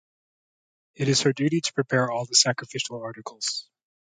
[0.95, 3.69] It is her duty to prepare all the sacrificial articles.